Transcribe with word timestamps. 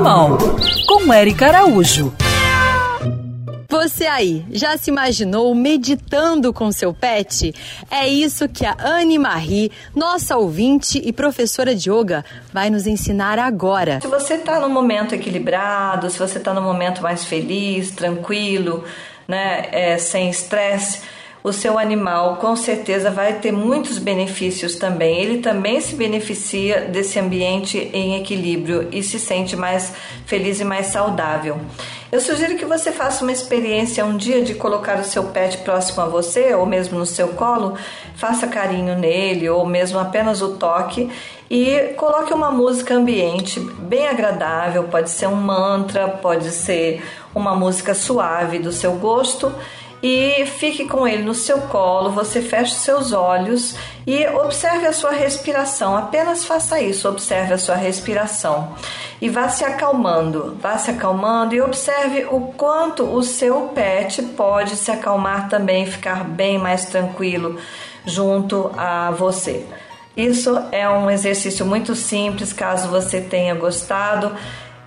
animal, 0.00 0.38
com 0.86 1.12
Eric 1.12 1.44
Araújo. 1.44 2.10
Você 3.68 4.06
aí, 4.06 4.46
já 4.50 4.76
se 4.78 4.90
imaginou 4.90 5.54
meditando 5.54 6.54
com 6.54 6.72
seu 6.72 6.94
pet? 6.94 7.54
É 7.90 8.08
isso 8.08 8.48
que 8.48 8.64
a 8.64 8.74
Anne 8.80 9.18
Marie, 9.18 9.70
nossa 9.94 10.38
ouvinte 10.38 11.00
e 11.04 11.12
professora 11.12 11.74
de 11.74 11.90
yoga, 11.90 12.24
vai 12.50 12.70
nos 12.70 12.86
ensinar 12.86 13.38
agora. 13.38 14.00
Se 14.00 14.08
você 14.08 14.34
está 14.34 14.58
num 14.58 14.70
momento 14.70 15.14
equilibrado, 15.14 16.08
se 16.08 16.18
você 16.18 16.38
está 16.38 16.54
num 16.54 16.62
momento 16.62 17.02
mais 17.02 17.26
feliz, 17.26 17.90
tranquilo, 17.90 18.84
né, 19.28 19.68
é, 19.70 19.98
sem 19.98 20.30
estresse, 20.30 21.02
o 21.42 21.52
seu 21.52 21.78
animal 21.78 22.36
com 22.36 22.54
certeza 22.54 23.10
vai 23.10 23.34
ter 23.34 23.52
muitos 23.52 23.98
benefícios 23.98 24.76
também. 24.76 25.18
Ele 25.18 25.38
também 25.38 25.80
se 25.80 25.94
beneficia 25.94 26.82
desse 26.82 27.18
ambiente 27.18 27.90
em 27.92 28.20
equilíbrio 28.20 28.88
e 28.92 29.02
se 29.02 29.18
sente 29.18 29.56
mais 29.56 29.92
feliz 30.26 30.60
e 30.60 30.64
mais 30.64 30.86
saudável. 30.88 31.58
Eu 32.12 32.20
sugiro 32.20 32.56
que 32.56 32.64
você 32.64 32.90
faça 32.90 33.22
uma 33.22 33.32
experiência 33.32 34.04
um 34.04 34.16
dia 34.16 34.42
de 34.42 34.54
colocar 34.54 34.98
o 34.98 35.04
seu 35.04 35.24
pet 35.24 35.58
próximo 35.58 36.02
a 36.02 36.06
você 36.06 36.52
ou 36.54 36.66
mesmo 36.66 36.98
no 36.98 37.06
seu 37.06 37.28
colo, 37.28 37.76
faça 38.16 38.48
carinho 38.48 38.98
nele 38.98 39.48
ou 39.48 39.64
mesmo 39.64 39.98
apenas 39.98 40.42
o 40.42 40.56
toque 40.56 41.08
e 41.48 41.94
coloque 41.96 42.34
uma 42.34 42.50
música 42.50 42.94
ambiente 42.94 43.60
bem 43.60 44.08
agradável, 44.08 44.84
pode 44.84 45.10
ser 45.10 45.28
um 45.28 45.36
mantra, 45.36 46.08
pode 46.08 46.50
ser 46.50 47.02
uma 47.34 47.54
música 47.54 47.94
suave 47.94 48.58
do 48.58 48.72
seu 48.72 48.94
gosto 48.94 49.52
e 50.02 50.46
fique 50.46 50.86
com 50.86 51.06
ele 51.06 51.22
no 51.22 51.34
seu 51.34 51.58
colo, 51.62 52.10
você 52.10 52.40
feche 52.40 52.74
seus 52.74 53.12
olhos 53.12 53.76
e 54.06 54.26
observe 54.26 54.86
a 54.86 54.92
sua 54.92 55.10
respiração. 55.10 55.96
Apenas 55.96 56.44
faça 56.44 56.80
isso, 56.80 57.08
observe 57.08 57.54
a 57.54 57.58
sua 57.58 57.74
respiração 57.74 58.74
e 59.20 59.28
vá 59.28 59.48
se 59.48 59.64
acalmando, 59.64 60.56
vá 60.60 60.78
se 60.78 60.90
acalmando 60.90 61.54
e 61.54 61.60
observe 61.60 62.26
o 62.30 62.52
quanto 62.56 63.04
o 63.04 63.22
seu 63.22 63.68
pet 63.74 64.22
pode 64.22 64.76
se 64.76 64.90
acalmar 64.90 65.48
também, 65.48 65.84
ficar 65.84 66.24
bem 66.24 66.58
mais 66.58 66.86
tranquilo 66.86 67.58
junto 68.06 68.70
a 68.76 69.10
você. 69.10 69.66
Isso 70.16 70.58
é 70.72 70.88
um 70.88 71.10
exercício 71.10 71.64
muito 71.64 71.94
simples, 71.94 72.52
caso 72.52 72.88
você 72.88 73.20
tenha 73.20 73.54
gostado. 73.54 74.34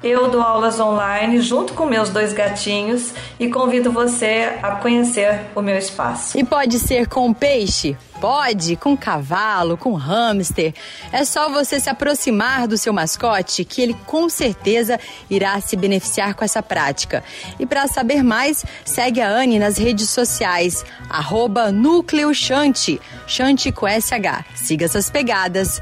Eu 0.03 0.29
dou 0.29 0.41
aulas 0.41 0.81
online 0.81 1.39
junto 1.39 1.73
com 1.73 1.85
meus 1.85 2.09
dois 2.09 2.33
gatinhos 2.33 3.13
e 3.39 3.47
convido 3.47 3.89
você 3.89 4.59
a 4.61 4.71
conhecer 4.71 5.45
o 5.55 5.61
meu 5.61 5.77
espaço. 5.77 6.37
E 6.37 6.43
pode 6.43 6.77
ser 6.77 7.07
com 7.07 7.33
peixe? 7.33 7.95
Pode, 8.19 8.75
com 8.75 8.97
cavalo, 8.97 9.77
com 9.77 9.93
hamster. 9.93 10.73
É 11.09 11.23
só 11.23 11.49
você 11.49 11.79
se 11.79 11.89
aproximar 11.89 12.67
do 12.67 12.77
seu 12.77 12.91
mascote 12.91 13.63
que 13.63 13.81
ele 13.81 13.93
com 14.05 14.27
certeza 14.27 14.99
irá 15.29 15.59
se 15.61 15.77
beneficiar 15.77 16.33
com 16.33 16.43
essa 16.43 16.61
prática. 16.61 17.23
E 17.57 17.65
para 17.65 17.87
saber 17.87 18.21
mais, 18.23 18.65
segue 18.83 19.21
a 19.21 19.29
Anne 19.29 19.57
nas 19.57 19.77
redes 19.77 20.09
sociais, 20.09 20.85
arroba 21.09 21.71
Núcleo 21.71 22.33
Chante, 22.33 22.99
Chante 23.25 23.71
com 23.71 23.87
SH. 23.87 24.45
Siga 24.53 24.83
essas 24.83 25.09
pegadas. 25.09 25.81